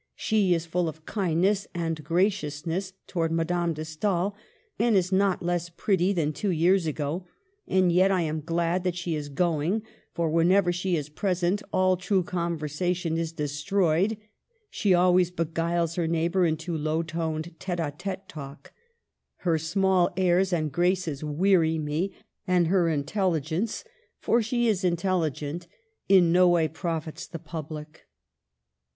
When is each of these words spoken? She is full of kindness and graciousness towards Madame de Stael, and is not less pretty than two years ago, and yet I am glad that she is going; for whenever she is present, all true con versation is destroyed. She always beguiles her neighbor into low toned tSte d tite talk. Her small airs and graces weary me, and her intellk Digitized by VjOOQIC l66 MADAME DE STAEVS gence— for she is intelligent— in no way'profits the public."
She 0.15 0.55
is 0.55 0.65
full 0.65 0.89
of 0.89 1.05
kindness 1.05 1.67
and 1.75 2.03
graciousness 2.03 2.93
towards 3.05 3.35
Madame 3.35 3.73
de 3.73 3.85
Stael, 3.85 4.35
and 4.79 4.95
is 4.95 5.11
not 5.11 5.43
less 5.43 5.69
pretty 5.69 6.11
than 6.11 6.33
two 6.33 6.49
years 6.49 6.87
ago, 6.87 7.27
and 7.67 7.91
yet 7.91 8.09
I 8.09 8.21
am 8.23 8.41
glad 8.41 8.83
that 8.83 8.95
she 8.95 9.13
is 9.13 9.29
going; 9.29 9.83
for 10.11 10.27
whenever 10.31 10.71
she 10.71 10.95
is 10.95 11.07
present, 11.07 11.61
all 11.71 11.97
true 11.97 12.23
con 12.23 12.57
versation 12.57 13.15
is 13.19 13.31
destroyed. 13.31 14.17
She 14.71 14.91
always 14.95 15.29
beguiles 15.29 15.93
her 15.97 16.07
neighbor 16.07 16.47
into 16.47 16.75
low 16.75 17.03
toned 17.03 17.53
tSte 17.59 17.91
d 17.91 17.95
tite 17.99 18.27
talk. 18.27 18.73
Her 19.45 19.59
small 19.59 20.09
airs 20.17 20.51
and 20.51 20.71
graces 20.71 21.23
weary 21.23 21.77
me, 21.77 22.11
and 22.47 22.69
her 22.69 22.85
intellk 22.87 23.05
Digitized 23.05 23.05
by 23.05 23.21
VjOOQIC 23.37 23.37
l66 23.37 23.53
MADAME 23.53 23.61
DE 23.61 23.69
STAEVS 23.69 23.83
gence— 23.83 23.83
for 24.23 24.41
she 24.41 24.67
is 24.67 24.83
intelligent— 24.83 25.67
in 26.09 26.31
no 26.31 26.49
way'profits 26.49 27.27
the 27.27 27.37
public." 27.37 28.07